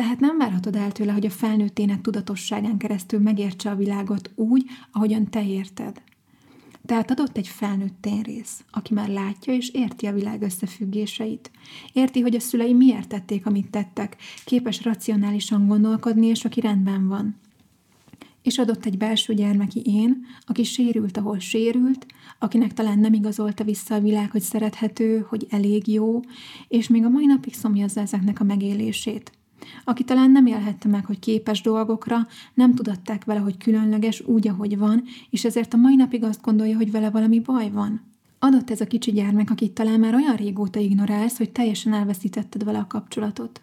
Tehát 0.00 0.20
nem 0.20 0.38
várhatod 0.38 0.76
el 0.76 0.92
tőle, 0.92 1.12
hogy 1.12 1.26
a 1.26 1.30
felnőtt 1.30 1.78
ének 1.78 2.00
tudatosságán 2.00 2.78
keresztül 2.78 3.20
megértse 3.20 3.70
a 3.70 3.76
világot 3.76 4.30
úgy, 4.34 4.64
ahogyan 4.92 5.30
te 5.30 5.46
érted. 5.46 6.02
Tehát 6.86 7.10
adott 7.10 7.36
egy 7.36 7.48
felnőtt 7.48 7.96
tényrész, 8.00 8.64
aki 8.70 8.94
már 8.94 9.08
látja 9.08 9.52
és 9.52 9.68
érti 9.68 10.06
a 10.06 10.12
világ 10.12 10.42
összefüggéseit. 10.42 11.50
Érti, 11.92 12.20
hogy 12.20 12.34
a 12.34 12.40
szülei 12.40 12.72
miért 12.72 13.08
tették, 13.08 13.46
amit 13.46 13.70
tettek, 13.70 14.16
képes 14.44 14.84
racionálisan 14.84 15.66
gondolkodni, 15.66 16.26
és 16.26 16.44
aki 16.44 16.60
rendben 16.60 17.08
van. 17.08 17.36
És 18.42 18.58
adott 18.58 18.84
egy 18.84 18.96
belső 18.96 19.34
gyermeki 19.34 19.82
én, 19.84 20.26
aki 20.46 20.62
sérült, 20.62 21.16
ahol 21.16 21.38
sérült, 21.38 22.06
akinek 22.38 22.72
talán 22.72 22.98
nem 22.98 23.12
igazolta 23.12 23.64
vissza 23.64 23.94
a 23.94 24.00
világ, 24.00 24.30
hogy 24.30 24.42
szerethető, 24.42 25.26
hogy 25.28 25.46
elég 25.50 25.88
jó, 25.88 26.20
és 26.68 26.88
még 26.88 27.04
a 27.04 27.08
mai 27.08 27.26
napig 27.26 27.54
szomjazza 27.54 28.00
ezeknek 28.00 28.40
a 28.40 28.44
megélését 28.44 29.38
aki 29.84 30.04
talán 30.04 30.30
nem 30.30 30.46
élhette 30.46 30.88
meg, 30.88 31.04
hogy 31.04 31.18
képes 31.18 31.60
dolgokra, 31.60 32.26
nem 32.54 32.74
tudatták 32.74 33.24
vele, 33.24 33.40
hogy 33.40 33.56
különleges 33.56 34.20
úgy, 34.26 34.48
ahogy 34.48 34.78
van, 34.78 35.02
és 35.30 35.44
ezért 35.44 35.74
a 35.74 35.76
mai 35.76 35.96
napig 35.96 36.24
azt 36.24 36.42
gondolja, 36.42 36.76
hogy 36.76 36.90
vele 36.90 37.10
valami 37.10 37.40
baj 37.40 37.70
van. 37.70 38.08
Adott 38.38 38.70
ez 38.70 38.80
a 38.80 38.86
kicsi 38.86 39.12
gyermek, 39.12 39.50
akit 39.50 39.72
talán 39.72 40.00
már 40.00 40.14
olyan 40.14 40.36
régóta 40.36 40.78
ignorálsz, 40.78 41.36
hogy 41.36 41.50
teljesen 41.50 41.92
elveszítetted 41.92 42.64
vele 42.64 42.78
a 42.78 42.86
kapcsolatot. 42.86 43.60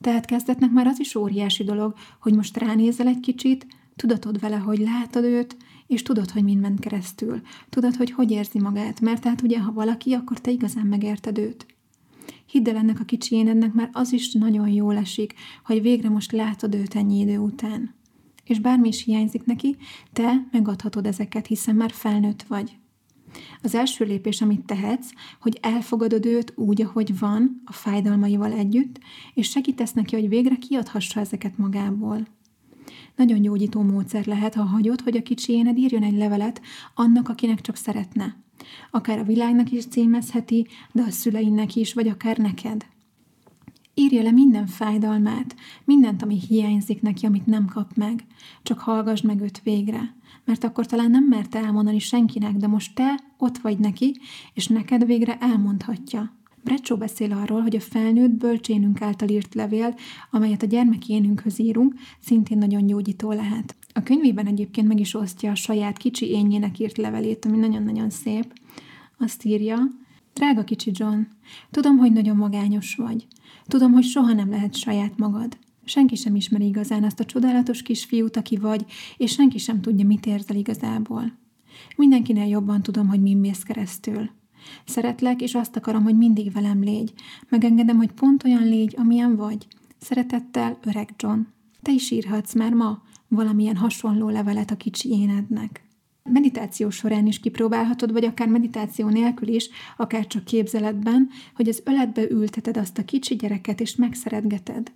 Tehát 0.00 0.24
kezdetnek 0.24 0.70
már 0.70 0.86
az 0.86 1.00
is 1.00 1.14
óriási 1.14 1.64
dolog, 1.64 1.94
hogy 2.20 2.34
most 2.34 2.56
ránézel 2.56 3.06
egy 3.06 3.20
kicsit, 3.20 3.66
tudatod 3.96 4.40
vele, 4.40 4.56
hogy 4.56 4.78
látod 4.78 5.24
őt, 5.24 5.56
és 5.86 6.02
tudod, 6.02 6.30
hogy 6.30 6.44
mind 6.44 6.60
ment 6.60 6.80
keresztül. 6.80 7.40
Tudod, 7.68 7.96
hogy 7.96 8.10
hogy 8.10 8.30
érzi 8.30 8.58
magát, 8.58 9.00
mert 9.00 9.22
tehát 9.22 9.42
ugye, 9.42 9.60
ha 9.60 9.72
valaki, 9.72 10.12
akkor 10.12 10.40
te 10.40 10.50
igazán 10.50 10.86
megérted 10.86 11.38
őt. 11.38 11.66
Hidd 12.50 12.68
el 12.68 12.76
ennek 12.76 13.00
a 13.00 13.04
kicsi 13.04 13.34
énednek 13.34 13.72
már 13.72 13.90
az 13.92 14.12
is 14.12 14.32
nagyon 14.32 14.68
jól 14.68 14.96
esik, 14.96 15.34
hogy 15.64 15.82
végre 15.82 16.08
most 16.08 16.32
látod 16.32 16.74
őt 16.74 16.94
ennyi 16.94 17.18
idő 17.18 17.38
után. 17.38 17.94
És 18.44 18.58
bármi 18.58 18.88
is 18.88 19.04
hiányzik 19.04 19.44
neki, 19.44 19.76
te 20.12 20.48
megadhatod 20.50 21.06
ezeket, 21.06 21.46
hiszen 21.46 21.74
már 21.74 21.90
felnőtt 21.90 22.42
vagy. 22.42 22.76
Az 23.62 23.74
első 23.74 24.04
lépés, 24.04 24.40
amit 24.40 24.64
tehetsz, 24.64 25.10
hogy 25.40 25.58
elfogadod 25.62 26.26
őt 26.26 26.52
úgy, 26.56 26.82
ahogy 26.82 27.18
van, 27.18 27.62
a 27.64 27.72
fájdalmaival 27.72 28.52
együtt, 28.52 28.98
és 29.34 29.48
segítesz 29.48 29.92
neki, 29.92 30.14
hogy 30.14 30.28
végre 30.28 30.56
kiadhassa 30.56 31.20
ezeket 31.20 31.58
magából. 31.58 32.26
Nagyon 33.16 33.42
gyógyító 33.42 33.82
módszer 33.82 34.26
lehet, 34.26 34.54
ha 34.54 34.62
hagyod, 34.62 35.00
hogy 35.00 35.16
a 35.16 35.22
kicsi 35.22 35.52
éned 35.52 35.78
írjon 35.78 36.02
egy 36.02 36.16
levelet 36.16 36.60
annak, 36.94 37.28
akinek 37.28 37.60
csak 37.60 37.76
szeretne. 37.76 38.36
Akár 38.90 39.18
a 39.18 39.24
világnak 39.24 39.70
is 39.70 39.86
címezheti, 39.86 40.66
de 40.92 41.02
a 41.02 41.10
szüleinek 41.10 41.76
is, 41.76 41.94
vagy 41.94 42.08
akár 42.08 42.36
neked. 42.36 42.86
Írja 43.94 44.22
le 44.22 44.30
minden 44.30 44.66
fájdalmát, 44.66 45.54
mindent, 45.84 46.22
ami 46.22 46.40
hiányzik 46.48 47.02
neki, 47.02 47.26
amit 47.26 47.46
nem 47.46 47.66
kap 47.66 47.94
meg. 47.94 48.24
Csak 48.62 48.78
hallgass 48.78 49.20
meg 49.20 49.40
őt 49.40 49.60
végre. 49.62 50.14
Mert 50.44 50.64
akkor 50.64 50.86
talán 50.86 51.10
nem 51.10 51.24
merte 51.24 51.58
elmondani 51.58 51.98
senkinek, 51.98 52.56
de 52.56 52.66
most 52.66 52.94
te 52.94 53.20
ott 53.38 53.58
vagy 53.58 53.78
neki, 53.78 54.16
és 54.54 54.66
neked 54.66 55.06
végre 55.06 55.38
elmondhatja. 55.38 56.36
Brecsó 56.64 56.96
beszél 56.96 57.32
arról, 57.32 57.60
hogy 57.60 57.76
a 57.76 57.80
felnőtt 57.80 58.30
bölcsénünk 58.30 59.02
által 59.02 59.28
írt 59.28 59.54
levél, 59.54 59.94
amelyet 60.30 60.62
a 60.62 60.66
gyermekénünkhöz 60.66 61.60
írunk, 61.60 61.94
szintén 62.20 62.58
nagyon 62.58 62.86
gyógyító 62.86 63.32
lehet. 63.32 63.76
A 63.98 64.02
könyvében 64.02 64.46
egyébként 64.46 64.88
meg 64.88 65.00
is 65.00 65.14
osztja 65.14 65.50
a 65.50 65.54
saját 65.54 65.96
kicsi 65.96 66.30
énjének 66.30 66.78
írt 66.78 66.96
levelét, 66.96 67.44
ami 67.44 67.56
nagyon-nagyon 67.56 68.10
szép. 68.10 68.52
Azt 69.18 69.44
írja, 69.44 69.78
Drága 70.34 70.64
kicsi 70.64 70.90
John, 70.94 71.20
tudom, 71.70 71.96
hogy 71.96 72.12
nagyon 72.12 72.36
magányos 72.36 72.94
vagy. 72.94 73.26
Tudom, 73.66 73.92
hogy 73.92 74.04
soha 74.04 74.32
nem 74.32 74.50
lehet 74.50 74.74
saját 74.74 75.16
magad. 75.16 75.58
Senki 75.84 76.14
sem 76.14 76.36
ismeri 76.36 76.66
igazán 76.66 77.04
azt 77.04 77.20
a 77.20 77.24
csodálatos 77.24 77.82
kisfiút, 77.82 78.36
aki 78.36 78.56
vagy, 78.56 78.84
és 79.16 79.32
senki 79.32 79.58
sem 79.58 79.80
tudja, 79.80 80.06
mit 80.06 80.26
érzel 80.26 80.56
igazából. 80.56 81.38
Mindenkinél 81.96 82.46
jobban 82.46 82.82
tudom, 82.82 83.08
hogy 83.08 83.22
mi 83.22 83.34
mész 83.34 83.62
keresztül. 83.62 84.30
Szeretlek, 84.84 85.40
és 85.40 85.54
azt 85.54 85.76
akarom, 85.76 86.02
hogy 86.02 86.16
mindig 86.16 86.52
velem 86.52 86.80
légy. 86.82 87.12
Megengedem, 87.48 87.96
hogy 87.96 88.12
pont 88.12 88.44
olyan 88.44 88.68
légy, 88.68 88.94
amilyen 88.98 89.36
vagy. 89.36 89.66
Szeretettel, 90.00 90.78
öreg 90.84 91.14
John. 91.16 91.40
Te 91.82 91.92
is 91.92 92.10
írhatsz 92.10 92.54
már 92.54 92.72
ma 92.72 93.06
valamilyen 93.28 93.76
hasonló 93.76 94.28
levelet 94.28 94.70
a 94.70 94.76
kicsi 94.76 95.10
énednek. 95.10 95.82
Meditáció 96.22 96.90
során 96.90 97.26
is 97.26 97.40
kipróbálhatod, 97.40 98.12
vagy 98.12 98.24
akár 98.24 98.48
meditáció 98.48 99.08
nélkül 99.08 99.48
is, 99.48 99.68
akár 99.96 100.26
csak 100.26 100.44
képzeletben, 100.44 101.28
hogy 101.54 101.68
az 101.68 101.82
öletbe 101.84 102.30
ülteted 102.30 102.76
azt 102.76 102.98
a 102.98 103.04
kicsi 103.04 103.34
gyereket, 103.36 103.80
és 103.80 103.96
megszeretgeted. 103.96 104.92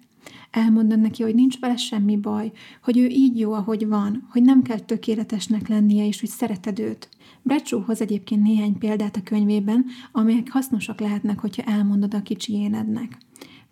Elmondod 0.50 1.00
neki, 1.00 1.22
hogy 1.22 1.34
nincs 1.34 1.58
vele 1.58 1.76
semmi 1.76 2.16
baj, 2.16 2.52
hogy 2.82 2.98
ő 2.98 3.06
így 3.06 3.38
jó, 3.38 3.52
ahogy 3.52 3.86
van, 3.86 4.26
hogy 4.30 4.42
nem 4.42 4.62
kell 4.62 4.78
tökéletesnek 4.78 5.68
lennie, 5.68 6.06
és 6.06 6.20
hogy 6.20 6.28
szereted 6.28 6.78
őt. 6.78 7.08
Bradshaw 7.42 7.80
hoz 7.80 8.00
egyébként 8.00 8.42
néhány 8.42 8.78
példát 8.78 9.16
a 9.16 9.22
könyvében, 9.22 9.84
amelyek 10.12 10.50
hasznosak 10.50 11.00
lehetnek, 11.00 11.38
hogyha 11.38 11.62
elmondod 11.62 12.14
a 12.14 12.22
kicsi 12.22 12.52
énednek. 12.52 13.18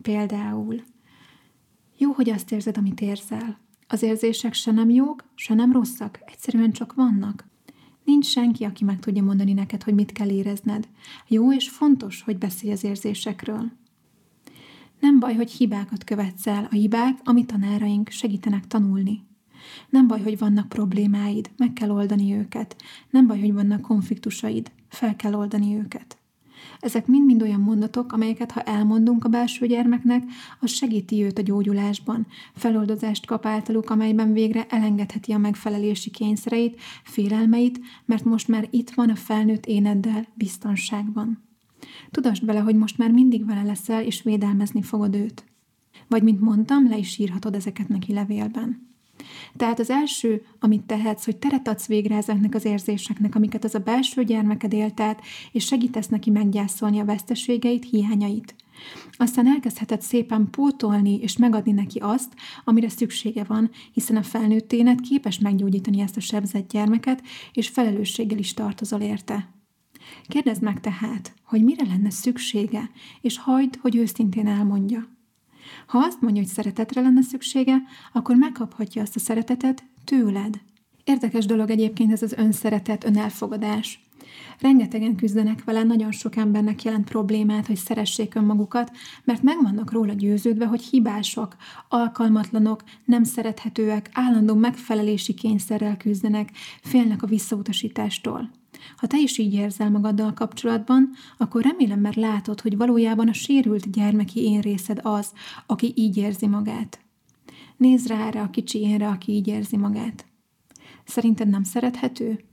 Például, 0.02 0.83
jó, 1.97 2.12
hogy 2.12 2.31
azt 2.31 2.52
érzed, 2.52 2.76
amit 2.76 3.00
érzel. 3.00 3.59
Az 3.93 4.03
érzések 4.03 4.55
se 4.55 4.71
nem 4.71 4.91
jók, 4.91 5.25
se 5.35 5.55
nem 5.55 5.73
rosszak, 5.73 6.19
egyszerűen 6.25 6.73
csak 6.73 6.95
vannak. 6.95 7.49
Nincs 8.05 8.27
senki, 8.27 8.65
aki 8.65 8.85
meg 8.85 8.99
tudja 8.99 9.23
mondani 9.23 9.53
neked, 9.53 9.83
hogy 9.83 9.95
mit 9.95 10.13
kell 10.13 10.29
érezned. 10.29 10.89
Jó 11.29 11.53
és 11.53 11.69
fontos, 11.69 12.23
hogy 12.23 12.39
beszélj 12.39 12.73
az 12.73 12.85
érzésekről. 12.85 13.71
Nem 15.01 15.19
baj, 15.19 15.35
hogy 15.35 15.51
hibákat 15.51 16.05
követsz 16.05 16.47
el. 16.47 16.69
A 16.71 16.75
hibák, 16.75 17.19
ami 17.25 17.45
tanáraink 17.45 18.09
segítenek 18.09 18.67
tanulni. 18.67 19.23
Nem 19.89 20.07
baj, 20.07 20.23
hogy 20.23 20.39
vannak 20.39 20.69
problémáid, 20.69 21.51
meg 21.57 21.73
kell 21.73 21.91
oldani 21.91 22.35
őket. 22.35 22.77
Nem 23.11 23.27
baj, 23.27 23.41
hogy 23.41 23.53
vannak 23.53 23.81
konfliktusaid, 23.81 24.71
fel 24.89 25.17
kell 25.17 25.35
oldani 25.35 25.77
őket. 25.77 26.20
Ezek 26.81 27.07
mind-mind 27.07 27.43
olyan 27.43 27.61
mondatok, 27.61 28.13
amelyeket 28.13 28.51
ha 28.51 28.61
elmondunk 28.61 29.25
a 29.25 29.29
belső 29.29 29.67
gyermeknek, 29.67 30.25
az 30.61 30.71
segíti 30.71 31.23
őt 31.23 31.39
a 31.39 31.43
gyógyulásban, 31.43 32.27
feloldozást 32.55 33.27
kap 33.27 33.47
általuk, 33.47 33.91
amelyben 33.91 34.33
végre 34.33 34.67
elengedheti 34.69 35.33
a 35.33 35.39
megfelelési 35.39 36.11
kényszereit, 36.11 36.81
félelmeit, 37.03 37.81
mert 38.05 38.25
most 38.25 38.49
már 38.49 38.69
itt 38.71 38.91
van 38.91 39.11
a 39.11 39.15
felnőtt 39.15 39.67
éneddel 39.67 40.27
biztonságban. 40.35 41.43
Tudasd 42.11 42.45
bele, 42.45 42.61
hogy 42.61 42.77
most 42.77 42.99
már 42.99 43.11
mindig 43.11 43.47
vele 43.47 43.63
leszel, 43.63 44.03
és 44.03 44.23
védelmezni 44.23 44.83
fogod 44.83 45.15
őt. 45.15 45.45
Vagy, 46.09 46.23
mint 46.23 46.41
mondtam, 46.41 46.89
le 46.89 46.97
is 46.97 47.19
írhatod 47.19 47.55
ezeket 47.55 47.89
neki 47.89 48.13
levélben. 48.13 48.90
Tehát 49.57 49.78
az 49.78 49.90
első, 49.90 50.42
amit 50.59 50.83
tehetsz, 50.83 51.25
hogy 51.25 51.37
teret 51.37 51.69
adsz 51.69 51.87
végre 51.87 52.16
ezeknek 52.16 52.54
az 52.54 52.64
érzéseknek, 52.64 53.35
amiket 53.35 53.64
az 53.64 53.75
a 53.75 53.78
belső 53.78 54.25
gyermeked 54.25 54.73
élt 54.73 55.02
és 55.52 55.64
segítesz 55.64 56.09
neki 56.09 56.30
meggyászolni 56.30 56.99
a 57.00 57.04
veszteségeit, 57.04 57.90
hiányait. 57.90 58.54
Aztán 59.12 59.47
elkezdheted 59.47 60.02
szépen 60.02 60.50
pótolni 60.50 61.19
és 61.21 61.37
megadni 61.37 61.73
neki 61.73 61.99
azt, 61.99 62.35
amire 62.64 62.88
szüksége 62.88 63.45
van, 63.45 63.71
hiszen 63.92 64.16
a 64.16 64.23
felnőtt 64.23 64.73
énet 64.73 65.00
képes 65.00 65.38
meggyógyítani 65.38 66.00
ezt 66.00 66.16
a 66.16 66.21
sebzett 66.21 66.71
gyermeket, 66.71 67.23
és 67.52 67.69
felelősséggel 67.69 68.38
is 68.38 68.54
tartozol 68.54 69.00
érte. 69.00 69.49
Kérdezd 70.28 70.62
meg 70.62 70.80
tehát, 70.80 71.35
hogy 71.45 71.64
mire 71.64 71.85
lenne 71.87 72.11
szüksége, 72.11 72.90
és 73.21 73.38
hagyd, 73.38 73.76
hogy 73.76 73.97
őszintén 73.97 74.47
elmondja. 74.47 75.09
Ha 75.87 75.99
azt 75.99 76.21
mondja, 76.21 76.43
hogy 76.43 76.50
szeretetre 76.50 77.00
lenne 77.00 77.23
szüksége, 77.23 77.76
akkor 78.12 78.37
megkaphatja 78.37 79.02
azt 79.02 79.17
a 79.17 79.19
szeretetet 79.19 79.85
tőled. 80.05 80.61
Érdekes 81.05 81.47
dolog 81.47 81.71
egyébként 81.71 82.12
ez 82.12 82.23
az 82.23 82.33
önszeretet, 82.33 83.05
önelfogadás. 83.05 84.00
Rengetegen 84.61 85.17
küzdenek 85.17 85.64
vele, 85.64 85.83
nagyon 85.83 86.12
sok 86.12 86.37
embernek 86.37 86.83
jelent 86.83 87.09
problémát, 87.09 87.67
hogy 87.67 87.76
szeressék 87.76 88.35
önmagukat, 88.35 88.90
mert 89.25 89.43
meg 89.43 89.62
vannak 89.62 89.93
róla 89.93 90.12
győződve, 90.12 90.67
hogy 90.67 90.83
hibások, 90.83 91.57
alkalmatlanok, 91.88 92.83
nem 93.05 93.25
szerethetőek, 93.25 94.11
állandó 94.12 94.55
megfelelési 94.55 95.35
kényszerrel 95.35 95.97
küzdenek, 95.97 96.50
félnek 96.83 97.23
a 97.23 97.26
visszautasítástól. 97.26 98.50
Ha 98.97 99.07
te 99.07 99.19
is 99.19 99.39
így 99.39 99.55
érzel 99.55 99.91
magaddal 99.91 100.33
kapcsolatban, 100.33 101.11
akkor 101.39 101.63
remélem, 101.63 102.01
mert 102.01 102.17
látod, 102.17 102.61
hogy 102.61 102.77
valójában 102.77 103.29
a 103.29 103.33
sérült 103.33 103.91
gyermeki 103.91 104.45
én 104.45 104.61
részed 104.61 105.01
az, 105.03 105.33
aki 105.67 105.93
így 105.97 106.17
érzi 106.17 106.47
magát. 106.47 107.01
Nézd 107.77 108.09
rá 108.09 108.27
erre 108.27 108.41
a 108.41 108.51
kicsi 108.51 108.81
énre, 108.81 109.09
aki 109.09 109.33
így 109.33 109.47
érzi 109.47 109.77
magát. 109.77 110.25
Szerinted 111.05 111.49
nem 111.49 111.63
szerethető? 111.63 112.45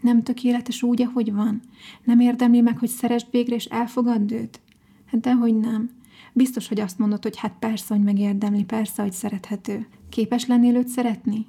Nem 0.00 0.22
tökéletes 0.22 0.82
úgy, 0.82 1.02
ahogy 1.02 1.32
van? 1.32 1.60
Nem 2.04 2.20
érdemli 2.20 2.60
meg, 2.60 2.78
hogy 2.78 2.88
szeresd 2.88 3.26
végre 3.30 3.54
és 3.54 3.64
elfogadd 3.64 4.32
őt? 4.32 4.60
Hát 5.06 5.20
dehogy 5.20 5.58
nem. 5.58 5.90
Biztos, 6.32 6.68
hogy 6.68 6.80
azt 6.80 6.98
mondod, 6.98 7.22
hogy 7.22 7.36
hát 7.36 7.54
persze, 7.58 7.94
hogy 7.94 8.04
megérdemli, 8.04 8.64
persze, 8.64 9.02
hogy 9.02 9.12
szerethető. 9.12 9.86
Képes 10.08 10.46
lennél 10.46 10.76
őt 10.76 10.88
szeretni? 10.88 11.46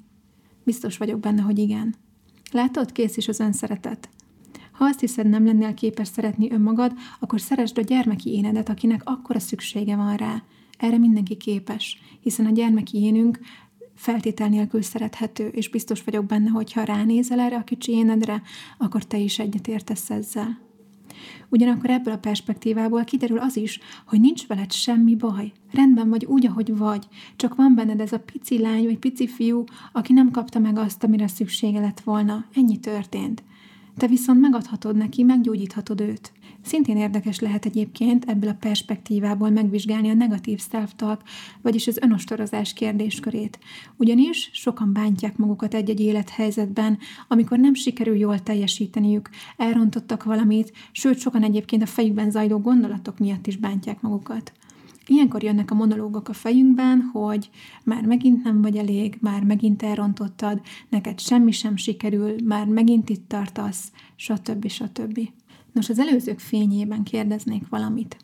Biztos 0.63 0.98
vagyok 0.98 1.20
benne, 1.20 1.42
hogy 1.42 1.60
igen. 1.60 1.96
Látod, 2.52 2.92
kész 2.92 3.18
is 3.18 3.28
az 3.28 3.40
önszeretet. 3.40 4.10
Ha 4.74 4.86
azt 4.86 5.00
hiszed, 5.00 5.30
nem 5.30 5.46
lennél 5.46 5.74
képes 5.74 6.08
szeretni 6.08 6.51
önmagad, 6.51 6.94
akkor 7.20 7.42
szeresd 7.42 7.77
a 7.77 7.82
gyermeki 7.82 8.34
énedet, 8.34 8.70
akinek 8.70 9.01
akkora 9.03 9.39
szüksége 9.39 9.96
van 9.96 10.15
rá. 10.15 10.44
Erre 10.77 10.98
mindenki 10.98 11.36
képes, 11.36 12.01
hiszen 12.22 12.46
a 12.46 12.51
gyermeki 12.51 12.98
énünk 12.98 13.39
feltétel 13.96 14.50
nélkül 14.50 14.82
szerethető, 14.82 15.48
és 15.48 15.70
biztos 15.70 16.03
vagyok 16.03 16.25
benne, 16.25 16.50
hogy 16.50 16.74
ha 16.74 16.84
ránézel 16.84 17.39
erre 17.39 17.56
a 17.56 17.63
kicsi 17.63 17.92
énedre, 17.92 18.42
akkor 18.77 19.03
te 19.03 19.18
is 19.18 19.39
egyetértesz 19.39 20.10
ezzel. 20.10 20.60
Ugyanakkor 21.50 21.89
ebből 21.89 22.13
a 22.13 22.18
perspektívából 22.18 23.03
kiderül 23.03 23.38
az 23.38 23.56
is, 23.58 23.80
hogy 24.06 24.20
nincs 24.20 24.48
veled 24.48 24.72
semmi 24.72 25.15
baj. 25.15 25.51
Rendben 25.72 26.10
vagy 26.10 26.25
úgy, 26.25 26.46
ahogy 26.46 26.77
vagy. 26.77 27.08
Csak 27.36 27.56
van 27.56 27.75
benned 27.75 28.00
ez 28.00 28.13
a 28.13 28.20
pici 28.20 28.60
lány 28.60 28.84
vagy 28.84 28.98
pici 28.98 29.27
fiú, 29.27 29.63
aki 29.92 30.13
nem 30.13 30.32
kapta 30.32 30.60
meg 30.60 30.77
azt, 30.77 31.03
amire 31.03 31.27
szüksége 31.27 31.80
lett 31.80 32.00
volna. 32.00 32.46
Ennyi 32.53 32.80
történt. 32.80 33.44
Te 33.98 34.08
viszont 34.08 34.40
megadhatod 34.40 34.96
neki, 34.96 35.24
meggyógyíthatod 35.24 36.02
őt. 36.02 36.32
Szintén 36.62 36.98
érdekes 36.98 37.40
lehet 37.40 37.66
egyébként 37.66 38.26
ebből 38.26 38.50
a 38.50 38.58
perspektívából 38.60 39.50
megvizsgálni 39.50 40.10
a 40.10 40.14
negatív 40.14 40.60
self 40.60 40.94
vagyis 41.62 41.88
az 41.88 41.98
önostorozás 42.02 42.74
kérdéskörét. 42.74 43.60
Ugyanis 43.98 44.50
sokan 44.54 44.94
bántják 44.94 45.38
magukat 45.38 45.74
egy-egy 45.74 46.00
élethelyzetben, 46.00 46.98
amikor 47.28 47.58
nem 47.58 47.74
sikerül 47.74 48.16
jól 48.16 48.40
teljesíteniük, 48.40 49.30
elrontottak 49.58 50.24
valamit, 50.24 50.74
sőt 50.92 51.20
sokan 51.20 51.44
egyébként 51.44 51.82
a 51.82 51.86
fejükben 51.86 52.32
zajló 52.32 52.60
gondolatok 52.60 53.18
miatt 53.18 53.48
is 53.48 53.58
bántják 53.58 54.02
magukat. 54.02 54.52
Ilyenkor 55.07 55.43
jönnek 55.43 55.72
a 55.72 55.75
monológok 55.75 56.29
a 56.29 56.33
fejünkben, 56.33 57.01
hogy 57.01 57.50
már 57.83 58.05
megint 58.05 58.43
nem 58.43 58.62
vagy 58.62 58.77
elég, 58.77 59.17
már 59.22 59.43
megint 59.43 59.83
elrontottad, 59.83 60.62
neked 60.89 61.19
semmi 61.19 61.51
sem 61.51 61.75
sikerül, 61.75 62.36
már 62.43 62.67
megint 62.67 63.10
itt 63.10 63.27
tartasz, 63.27 63.91
stb. 64.15 64.67
stb. 64.67 65.19
Nos, 65.72 65.89
az 65.89 66.00
előzők 66.00 66.39
fényében 66.39 67.03
kérdeznék 67.03 67.69
valamit. 67.69 68.17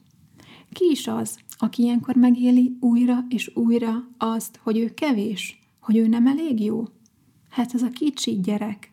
Ki 0.72 0.86
is 0.92 1.08
az, 1.08 1.40
aki 1.58 1.84
ilyenkor 1.84 2.16
megéli 2.16 2.78
újra 2.80 3.26
és 3.30 3.52
újra 3.56 4.08
azt, 4.18 4.60
hogy 4.64 4.78
ő 4.78 4.94
kevés, 4.94 5.60
hogy 5.80 5.98
ő 5.98 6.08
nem 6.08 6.28
elég 6.28 6.64
jó? 6.64 6.84
Hát 7.50 7.74
ez 7.74 7.82
a 7.82 7.90
kicsi 7.90 8.40
gyerek. 8.40 8.92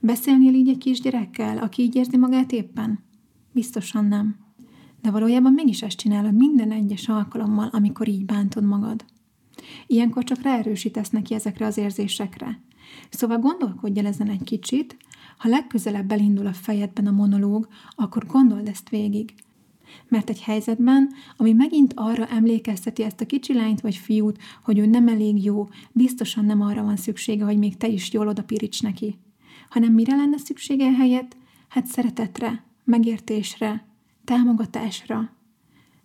Beszélnél 0.00 0.54
így 0.54 0.68
egy 0.68 0.78
kisgyerekkel, 0.78 1.58
aki 1.58 1.82
így 1.82 1.94
érzi 1.94 2.16
magát 2.16 2.52
éppen? 2.52 3.04
Biztosan 3.52 4.04
nem. 4.04 4.45
De 5.06 5.12
valójában 5.12 5.52
mégis 5.52 5.82
ezt 5.82 5.96
csinálod 5.96 6.34
minden 6.34 6.70
egyes 6.70 7.08
alkalommal, 7.08 7.68
amikor 7.72 8.08
így 8.08 8.24
bántod 8.24 8.64
magad. 8.64 9.04
Ilyenkor 9.86 10.24
csak 10.24 10.42
ráerősítesz 10.42 11.10
neki 11.10 11.34
ezekre 11.34 11.66
az 11.66 11.76
érzésekre. 11.76 12.60
Szóval 13.10 13.38
gondolkodj 13.38 13.98
el 13.98 14.06
ezen 14.06 14.28
egy 14.28 14.42
kicsit, 14.44 14.96
ha 15.38 15.48
legközelebb 15.48 16.12
elindul 16.12 16.46
a 16.46 16.52
fejedben 16.52 17.06
a 17.06 17.10
monológ, 17.10 17.68
akkor 17.90 18.26
gondold 18.26 18.68
ezt 18.68 18.88
végig. 18.88 19.34
Mert 20.08 20.30
egy 20.30 20.42
helyzetben, 20.42 21.10
ami 21.36 21.52
megint 21.52 21.92
arra 21.96 22.26
emlékezteti 22.26 23.02
ezt 23.02 23.20
a 23.20 23.26
kicsi 23.26 23.54
lányt 23.54 23.80
vagy 23.80 23.96
fiút, 23.96 24.38
hogy 24.62 24.78
ő 24.78 24.86
nem 24.86 25.08
elég 25.08 25.44
jó, 25.44 25.68
biztosan 25.92 26.44
nem 26.44 26.60
arra 26.60 26.84
van 26.84 26.96
szüksége, 26.96 27.44
hogy 27.44 27.58
még 27.58 27.76
te 27.76 27.88
is 27.88 28.12
jól 28.12 28.28
odapirics 28.28 28.82
neki. 28.82 29.18
Hanem 29.68 29.92
mire 29.92 30.16
lenne 30.16 30.38
szüksége 30.38 30.92
helyett? 30.92 31.36
Hát 31.68 31.86
szeretetre, 31.86 32.64
megértésre, 32.84 33.85
támogatásra. 34.26 35.30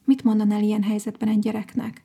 Mit 0.05 0.23
mondanál 0.23 0.63
ilyen 0.63 0.83
helyzetben 0.83 1.29
egy 1.29 1.39
gyereknek? 1.39 2.03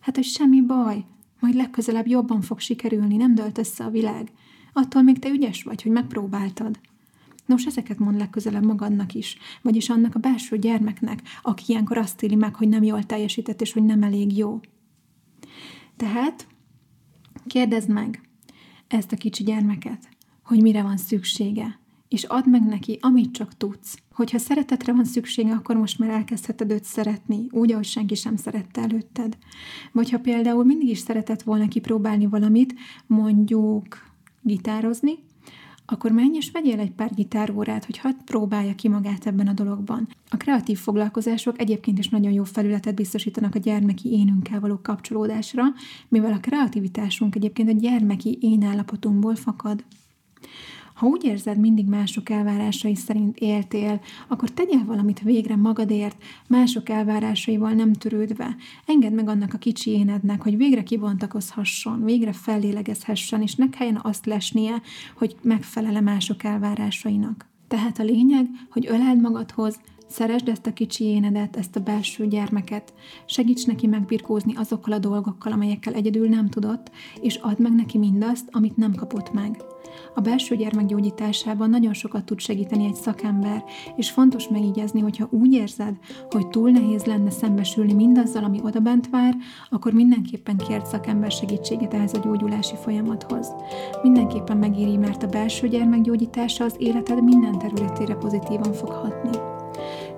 Hát, 0.00 0.14
hogy 0.14 0.24
semmi 0.24 0.60
baj, 0.60 1.04
majd 1.40 1.54
legközelebb 1.54 2.06
jobban 2.06 2.40
fog 2.40 2.58
sikerülni, 2.58 3.16
nem 3.16 3.34
dölt 3.34 3.58
össze 3.58 3.84
a 3.84 3.90
világ. 3.90 4.32
Attól 4.72 5.02
még 5.02 5.18
te 5.18 5.28
ügyes 5.28 5.62
vagy, 5.62 5.82
hogy 5.82 5.92
megpróbáltad. 5.92 6.80
Nos, 7.46 7.66
ezeket 7.66 7.98
mond 7.98 8.18
legközelebb 8.18 8.64
magadnak 8.64 9.14
is, 9.14 9.36
vagyis 9.62 9.88
annak 9.88 10.14
a 10.14 10.18
belső 10.18 10.58
gyermeknek, 10.58 11.22
aki 11.42 11.64
ilyenkor 11.66 11.98
azt 11.98 12.22
éli 12.22 12.34
meg, 12.34 12.54
hogy 12.54 12.68
nem 12.68 12.82
jól 12.82 13.02
teljesített, 13.02 13.60
és 13.60 13.72
hogy 13.72 13.84
nem 13.84 14.02
elég 14.02 14.36
jó. 14.36 14.60
Tehát 15.96 16.46
kérdezd 17.46 17.88
meg 17.88 18.20
ezt 18.88 19.12
a 19.12 19.16
kicsi 19.16 19.42
gyermeket, 19.42 20.08
hogy 20.42 20.62
mire 20.62 20.82
van 20.82 20.96
szüksége, 20.96 21.78
és 22.08 22.24
add 22.24 22.48
meg 22.48 22.62
neki, 22.62 22.98
amit 23.00 23.32
csak 23.32 23.56
tudsz. 23.56 23.98
Hogyha 24.12 24.38
szeretetre 24.38 24.92
van 24.92 25.04
szüksége, 25.04 25.52
akkor 25.52 25.76
most 25.76 25.98
már 25.98 26.10
elkezdheted 26.10 26.70
őt 26.70 26.84
szeretni, 26.84 27.46
úgy, 27.50 27.72
ahogy 27.72 27.84
senki 27.84 28.14
sem 28.14 28.36
szerette 28.36 28.80
előtted. 28.80 29.36
Vagy 29.92 30.10
ha 30.10 30.18
például 30.18 30.64
mindig 30.64 30.88
is 30.88 30.98
szeretett 30.98 31.42
volna 31.42 31.68
kipróbálni 31.68 32.26
valamit, 32.26 32.74
mondjuk 33.06 33.84
gitározni, 34.42 35.18
akkor 35.86 36.10
menj 36.10 36.36
és 36.36 36.50
vegyél 36.50 36.78
egy 36.78 36.90
pár 36.90 37.14
gitárórát, 37.14 37.84
hogy 37.84 37.98
hadd 37.98 38.14
próbálja 38.24 38.74
ki 38.74 38.88
magát 38.88 39.26
ebben 39.26 39.46
a 39.46 39.52
dologban. 39.52 40.08
A 40.30 40.36
kreatív 40.36 40.78
foglalkozások 40.78 41.60
egyébként 41.60 41.98
is 41.98 42.08
nagyon 42.08 42.32
jó 42.32 42.44
felületet 42.44 42.94
biztosítanak 42.94 43.54
a 43.54 43.58
gyermeki 43.58 44.12
énünkkel 44.12 44.60
való 44.60 44.80
kapcsolódásra, 44.82 45.62
mivel 46.08 46.32
a 46.32 46.40
kreativitásunk 46.40 47.34
egyébként 47.34 47.68
a 47.68 47.72
gyermeki 47.72 48.38
én 48.40 48.62
állapotunkból 48.62 49.34
fakad. 49.34 49.84
Ha 50.96 51.06
úgy 51.06 51.24
érzed, 51.24 51.58
mindig 51.58 51.86
mások 51.86 52.30
elvárásai 52.30 52.94
szerint 52.94 53.38
éltél, 53.38 54.00
akkor 54.28 54.50
tegyél 54.50 54.84
valamit 54.84 55.20
végre 55.20 55.56
magadért, 55.56 56.22
mások 56.48 56.88
elvárásaival 56.88 57.72
nem 57.72 57.92
törődve. 57.92 58.56
Engedd 58.86 59.12
meg 59.12 59.28
annak 59.28 59.54
a 59.54 59.58
kicsi 59.58 59.90
énednek, 59.90 60.42
hogy 60.42 60.56
végre 60.56 60.82
kibontakozhasson, 60.82 62.04
végre 62.04 62.32
fellélegezhessen, 62.32 63.42
és 63.42 63.54
ne 63.54 63.68
kelljen 63.68 64.00
azt 64.02 64.26
lesnie, 64.26 64.82
hogy 65.14 65.36
megfelele 65.42 66.00
mások 66.00 66.44
elvárásainak. 66.44 67.46
Tehát 67.68 67.98
a 67.98 68.02
lényeg, 68.02 68.46
hogy 68.70 68.86
öleld 68.86 69.20
magadhoz, 69.20 69.80
Szeresd 70.08 70.48
ezt 70.48 70.66
a 70.66 70.72
kicsi 70.72 71.04
énedet, 71.04 71.56
ezt 71.56 71.76
a 71.76 71.80
belső 71.80 72.26
gyermeket, 72.26 72.92
segíts 73.26 73.66
neki 73.66 73.86
megbirkózni 73.86 74.52
azokkal 74.56 74.92
a 74.92 74.98
dolgokkal, 74.98 75.52
amelyekkel 75.52 75.94
egyedül 75.94 76.28
nem 76.28 76.48
tudott, 76.48 76.90
és 77.20 77.36
add 77.36 77.62
meg 77.62 77.74
neki 77.74 77.98
mindazt, 77.98 78.48
amit 78.50 78.76
nem 78.76 78.94
kapott 78.94 79.32
meg. 79.32 79.64
A 80.14 80.20
belső 80.20 80.56
gyermek 80.56 80.86
gyógyításában 80.86 81.70
nagyon 81.70 81.92
sokat 81.92 82.24
tud 82.24 82.38
segíteni 82.38 82.84
egy 82.84 82.94
szakember, 82.94 83.64
és 83.96 84.10
fontos 84.10 84.48
megígyezni, 84.48 85.00
hogyha 85.00 85.28
úgy 85.30 85.52
érzed, 85.52 85.94
hogy 86.30 86.48
túl 86.48 86.70
nehéz 86.70 87.04
lenne 87.04 87.30
szembesülni 87.30 87.92
mindazzal, 87.92 88.44
ami 88.44 88.60
odabent 88.62 89.10
vár, 89.10 89.36
akkor 89.70 89.92
mindenképpen 89.92 90.56
kért 90.56 90.86
szakember 90.86 91.30
segítséget 91.30 91.94
ehhez 91.94 92.14
a 92.14 92.18
gyógyulási 92.18 92.74
folyamathoz. 92.82 93.54
Mindenképpen 94.02 94.56
megéri, 94.56 94.96
mert 94.96 95.22
a 95.22 95.26
belső 95.26 95.68
gyermek 95.68 96.00
gyógyítása 96.00 96.64
az 96.64 96.74
életed 96.78 97.24
minden 97.24 97.58
területére 97.58 98.14
pozitívan 98.14 98.72
fog 98.72 98.90
hatni. 98.90 99.55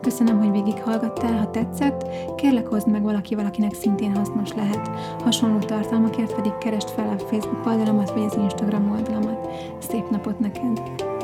Köszönöm, 0.01 0.39
hogy 0.39 0.51
végighallgattál, 0.51 1.39
ha 1.39 1.51
tetszett, 1.51 2.07
kérlek 2.37 2.67
hozd 2.67 2.89
meg 2.89 3.03
valaki 3.03 3.35
valakinek 3.35 3.75
szintén 3.75 4.17
hasznos 4.17 4.53
lehet. 4.53 4.91
Hasonló 5.23 5.59
tartalmakért 5.59 6.35
pedig 6.35 6.59
keresd 6.59 6.89
fel 6.89 7.09
a 7.09 7.19
Facebook 7.19 7.67
oldalamat 7.67 8.11
vagy 8.11 8.25
az 8.25 8.37
Instagram 8.37 8.91
oldalamat. 8.91 9.49
Szép 9.79 10.11
napot 10.11 10.39
neked! 10.39 11.17